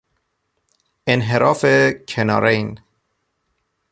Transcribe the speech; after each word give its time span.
انحراف 1.07 1.65
کنارین 2.07 2.77